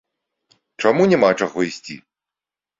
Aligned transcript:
Чаму 0.85 1.07
няма 1.13 1.31
чаго 1.39 1.57
ісці? 1.69 2.01